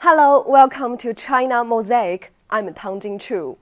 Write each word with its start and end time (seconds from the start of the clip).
Hello, 0.00 0.44
welcome 0.46 0.98
to 0.98 1.14
China 1.14 1.64
Mosaic. 1.64 2.34
I'm 2.50 2.74
Tang 2.74 3.00
Jingchu. 3.00 3.56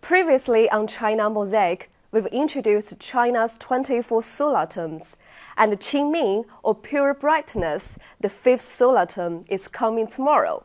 Previously 0.00 0.70
on 0.70 0.86
China 0.86 1.28
Mosaic, 1.28 1.90
we've 2.12 2.26
introduced 2.26 3.00
China's 3.00 3.58
24 3.58 4.22
solar 4.22 4.66
terms, 4.66 5.16
and 5.56 5.72
Qingming, 5.72 6.44
or 6.62 6.76
pure 6.76 7.14
brightness, 7.14 7.98
the 8.20 8.28
fifth 8.28 8.60
solar 8.60 9.06
term, 9.06 9.44
is 9.48 9.66
coming 9.66 10.06
tomorrow. 10.06 10.64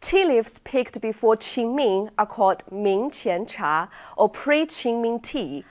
Tea 0.00 0.24
leaves 0.24 0.58
picked 0.58 1.00
before 1.00 1.36
Qingming 1.36 2.10
are 2.18 2.26
called 2.26 2.64
Ming 2.72 3.10
Qian 3.10 3.48
Cha, 3.48 3.88
or 4.16 4.28
pre-Qingming 4.28 5.22
tea. 5.22 5.64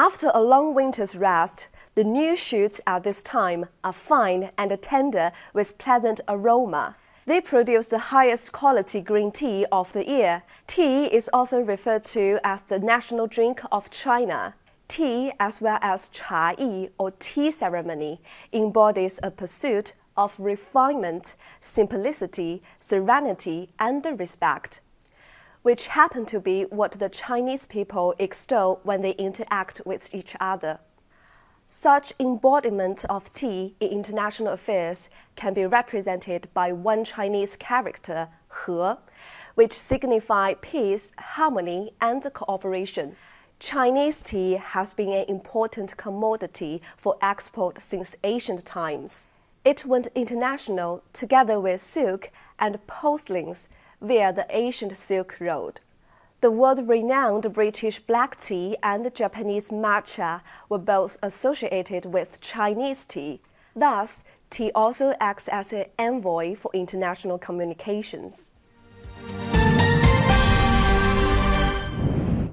After 0.00 0.30
a 0.32 0.40
long 0.40 0.74
winter's 0.74 1.16
rest, 1.16 1.68
the 1.96 2.04
new 2.04 2.36
shoots 2.36 2.80
at 2.86 3.02
this 3.02 3.20
time 3.20 3.66
are 3.82 3.92
fine 3.92 4.52
and 4.56 4.80
tender 4.80 5.32
with 5.52 5.76
pleasant 5.76 6.20
aroma. 6.28 6.94
They 7.26 7.40
produce 7.40 7.88
the 7.88 7.98
highest 8.14 8.52
quality 8.52 9.00
green 9.00 9.32
tea 9.32 9.66
of 9.72 9.92
the 9.92 10.06
year. 10.08 10.44
Tea 10.68 11.06
is 11.06 11.28
often 11.32 11.66
referred 11.66 12.04
to 12.14 12.38
as 12.44 12.62
the 12.68 12.78
national 12.78 13.26
drink 13.26 13.60
of 13.72 13.90
China. 13.90 14.54
Tea, 14.86 15.32
as 15.40 15.60
well 15.60 15.80
as 15.82 16.06
cha 16.10 16.54
yi 16.56 16.90
or 16.96 17.10
tea 17.18 17.50
ceremony, 17.50 18.20
embodies 18.52 19.18
a 19.24 19.32
pursuit 19.32 19.94
of 20.16 20.38
refinement, 20.38 21.34
simplicity, 21.60 22.62
serenity, 22.78 23.70
and 23.80 24.06
respect, 24.20 24.80
which 25.62 25.88
happen 25.88 26.24
to 26.26 26.40
be 26.40 26.62
what 26.64 26.92
the 26.92 27.08
Chinese 27.08 27.66
people 27.66 28.14
extol 28.18 28.80
when 28.84 29.02
they 29.02 29.12
interact 29.12 29.80
with 29.84 30.14
each 30.14 30.36
other. 30.40 30.78
Such 31.70 32.14
embodiment 32.18 33.04
of 33.10 33.32
tea 33.32 33.74
in 33.78 33.90
international 33.90 34.54
affairs 34.54 35.10
can 35.36 35.52
be 35.52 35.66
represented 35.66 36.48
by 36.54 36.72
one 36.72 37.04
Chinese 37.04 37.56
character, 37.56 38.28
he, 38.64 38.92
which 39.54 39.74
signify 39.74 40.54
peace, 40.54 41.12
harmony, 41.18 41.92
and 42.00 42.22
cooperation. 42.32 43.16
Chinese 43.58 44.22
tea 44.22 44.52
has 44.52 44.94
been 44.94 45.10
an 45.10 45.26
important 45.28 45.96
commodity 45.96 46.80
for 46.96 47.16
export 47.20 47.82
since 47.82 48.16
ancient 48.24 48.64
times. 48.64 49.26
It 49.64 49.84
went 49.84 50.08
international 50.14 51.02
together 51.12 51.60
with 51.60 51.82
silk 51.82 52.30
and 52.58 52.78
porcelains 52.86 53.68
via 54.00 54.32
the 54.32 54.46
ancient 54.50 54.96
Silk 54.96 55.40
Road. 55.40 55.80
The 56.40 56.50
world 56.52 56.88
renowned 56.88 57.52
British 57.52 57.98
black 57.98 58.40
tea 58.40 58.76
and 58.82 59.04
the 59.04 59.10
Japanese 59.10 59.70
matcha 59.70 60.40
were 60.68 60.78
both 60.78 61.18
associated 61.22 62.04
with 62.06 62.40
Chinese 62.40 63.04
tea. 63.04 63.40
Thus, 63.74 64.22
tea 64.48 64.70
also 64.74 65.14
acts 65.18 65.48
as 65.48 65.72
an 65.72 65.86
envoy 65.98 66.54
for 66.54 66.70
international 66.72 67.38
communications. 67.38 68.52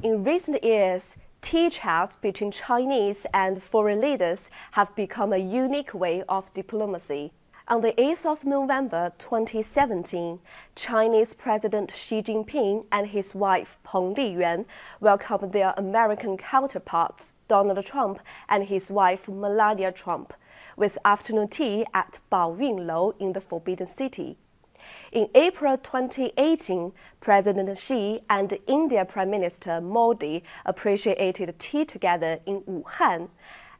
In 0.02 0.24
recent 0.24 0.64
years, 0.64 1.18
tea 1.42 1.70
chats 1.70 2.16
between 2.16 2.50
Chinese 2.52 3.28
and 3.34 3.62
foreign 3.62 4.02
leaders 4.02 4.50
have 4.72 4.96
become 4.96 5.32
a 5.32 5.38
unique 5.38 5.94
way 5.94 6.24
of 6.28 6.52
diplomacy. 6.56 7.34
On 7.68 7.82
the 7.82 7.94
8th 7.94 8.28
of 8.28 8.46
November 8.46 9.12
2017, 9.18 10.40
Chinese 10.76 11.34
President 11.34 11.90
Xi 11.90 12.22
Jinping 12.22 12.86
and 12.92 13.08
his 13.08 13.34
wife 13.34 13.80
Peng 13.84 14.14
Liyuan 14.14 14.66
welcomed 15.00 15.52
their 15.52 15.74
American 15.76 16.38
counterparts, 16.38 17.34
Donald 17.48 17.84
Trump 17.84 18.20
and 18.48 18.66
his 18.66 18.92
wife 18.92 19.28
Melania 19.28 19.92
Trump, 19.92 20.36
with 20.78 21.00
afternoon 21.04 21.48
tea 21.48 21.88
at 21.92 22.20
Baoyun 22.32 22.86
Lou 22.86 23.16
in 23.18 23.34
the 23.34 23.42
Forbidden 23.42 23.88
City. 23.88 24.38
In 25.12 25.28
April 25.34 25.76
2018, 25.76 26.92
President 27.20 27.76
Xi 27.76 28.22
and 28.30 28.60
India 28.68 29.06
Prime 29.06 29.32
Minister 29.32 29.82
Modi 29.82 30.44
appreciated 30.68 31.58
tea 31.58 31.84
together 31.84 32.40
in 32.46 32.62
Wuhan 32.62 33.30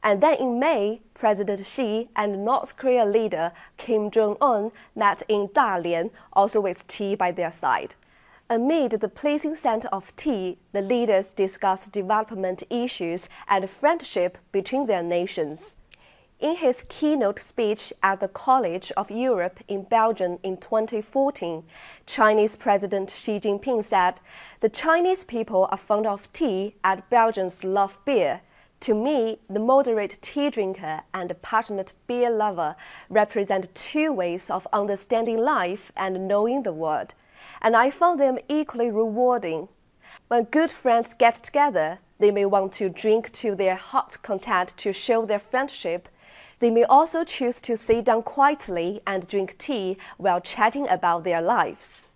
and 0.06 0.22
then 0.22 0.36
in 0.36 0.60
May, 0.60 1.02
President 1.16 1.66
Xi 1.66 2.10
and 2.16 2.46
North 2.46 2.78
Korea 2.78 3.06
leader 3.06 3.52
Kim 3.78 4.12
Jong 4.12 4.38
un 4.40 4.72
met 4.96 5.24
in 5.28 5.48
Dalian, 5.48 6.12
also 6.32 6.62
with 6.62 6.88
tea 6.88 7.16
by 7.16 7.32
their 7.32 7.52
side. 7.52 7.96
Amid 8.48 8.92
the 8.92 9.10
pleasing 9.10 9.56
scent 9.56 9.86
of 9.88 10.16
tea, 10.16 10.60
the 10.74 10.84
leaders 10.84 11.32
discussed 11.32 11.92
development 11.92 12.62
issues 12.70 13.28
and 13.48 13.68
friendship 13.68 14.38
between 14.52 14.86
their 14.86 15.02
nations. 15.02 15.76
In 16.40 16.58
his 16.58 16.86
keynote 16.88 17.40
speech 17.40 17.92
at 18.04 18.20
the 18.20 18.28
College 18.28 18.92
of 18.96 19.10
Europe 19.10 19.60
in 19.68 19.82
Belgium 19.82 20.38
in 20.44 20.58
2014, 20.58 21.64
Chinese 22.06 22.56
President 22.56 23.10
Xi 23.10 23.40
Jinping 23.40 23.84
said, 23.84 24.22
The 24.60 24.70
Chinese 24.70 25.24
people 25.24 25.68
are 25.72 25.78
fond 25.78 26.06
of 26.06 26.32
tea 26.32 26.76
and 26.84 27.02
Belgians 27.10 27.64
love 27.64 27.98
beer. 28.06 28.42
To 28.82 28.94
me, 28.94 29.40
the 29.50 29.60
moderate 29.60 30.22
tea 30.22 30.50
drinker 30.50 31.02
and 31.14 31.30
the 31.30 31.36
passionate 31.36 31.94
beer 32.08 32.30
lover 32.30 32.76
represent 33.10 33.74
two 33.74 34.12
ways 34.14 34.50
of 34.50 34.68
understanding 34.72 35.38
life 35.38 35.92
and 35.98 36.28
knowing 36.28 36.64
the 36.64 36.74
world, 36.74 37.16
and 37.62 37.76
I 37.76 37.90
found 37.90 38.20
them 38.20 38.38
equally 38.48 38.92
rewarding. 38.92 39.70
When 40.28 40.44
good 40.44 40.72
friends 40.72 41.14
get 41.14 41.36
together, 41.44 42.00
they 42.20 42.32
may 42.32 42.46
want 42.46 42.74
to 42.74 42.90
drink 42.90 43.32
to 43.34 43.56
their 43.56 43.76
heart's 43.76 44.18
content 44.18 44.74
to 44.78 44.94
show 44.94 45.26
their 45.26 45.40
friendship. 45.40 46.08
They 46.60 46.72
may 46.72 46.84
also 46.84 47.24
choose 47.24 47.62
to 47.62 47.76
sit 47.76 48.06
down 48.06 48.24
quietly 48.24 49.02
and 49.06 49.28
drink 49.28 49.58
tea 49.58 49.98
while 50.18 50.40
chatting 50.40 50.88
about 50.88 51.24
their 51.24 51.42
lives. 51.42 52.10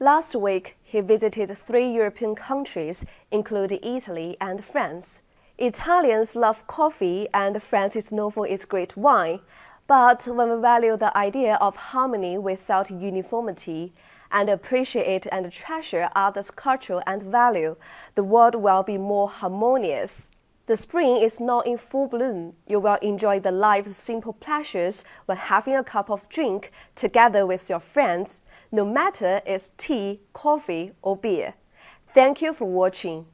Last 0.00 0.34
week, 0.34 0.76
he 0.82 1.00
visited 1.00 1.56
three 1.56 1.90
European 1.90 2.34
countries, 2.34 3.04
including 3.30 3.80
Italy 3.82 4.36
and 4.40 4.64
France. 4.64 5.22
Italians 5.60 6.36
love 6.36 6.64
coffee 6.68 7.26
and 7.34 7.60
France 7.60 7.96
is 7.96 8.12
known 8.12 8.30
for 8.30 8.46
its 8.46 8.64
great 8.64 8.96
wine. 8.96 9.40
But 9.88 10.28
when 10.28 10.50
we 10.50 10.60
value 10.60 10.96
the 10.96 11.16
idea 11.16 11.56
of 11.56 11.74
harmony 11.74 12.38
without 12.38 12.92
uniformity 12.92 13.92
and 14.30 14.48
appreciate 14.48 15.26
and 15.32 15.50
treasure 15.50 16.10
others' 16.14 16.52
culture 16.52 17.02
and 17.08 17.24
value, 17.24 17.74
the 18.14 18.22
world 18.22 18.54
will 18.54 18.84
be 18.84 18.98
more 18.98 19.28
harmonious. 19.28 20.30
The 20.66 20.76
spring 20.76 21.16
is 21.16 21.40
now 21.40 21.60
in 21.60 21.78
full 21.78 22.06
bloom. 22.06 22.52
You 22.68 22.78
will 22.78 22.98
enjoy 23.02 23.40
the 23.40 23.50
life's 23.50 23.96
simple 23.96 24.34
pleasures 24.34 25.02
when 25.26 25.38
having 25.38 25.74
a 25.74 25.82
cup 25.82 26.08
of 26.08 26.28
drink 26.28 26.70
together 26.94 27.44
with 27.46 27.68
your 27.68 27.80
friends, 27.80 28.42
no 28.70 28.84
matter 28.84 29.40
it's 29.44 29.72
tea, 29.76 30.20
coffee, 30.32 30.92
or 31.02 31.16
beer. 31.16 31.54
Thank 32.14 32.42
you 32.42 32.52
for 32.52 32.66
watching. 32.66 33.26